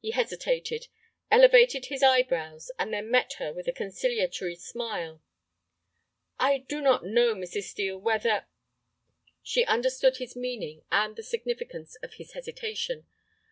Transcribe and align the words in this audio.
He 0.00 0.10
hesitated, 0.10 0.88
elevated 1.30 1.86
his 1.86 2.02
eyebrows, 2.02 2.72
and 2.80 2.92
then 2.92 3.12
met 3.12 3.34
her 3.34 3.52
with 3.52 3.68
a 3.68 3.72
conciliatory 3.72 4.56
smile. 4.56 5.22
"I 6.36 6.58
do 6.58 6.80
not 6.80 7.04
know, 7.04 7.32
Mrs. 7.36 7.68
Steel, 7.70 7.96
whether—" 7.96 8.46
She 9.40 9.64
understood 9.64 10.16
his 10.16 10.34
meaning 10.34 10.82
and 10.90 11.14
the 11.14 11.22
significance 11.22 11.94
of 12.02 12.14
his 12.14 12.32
hesitation. 12.32 13.06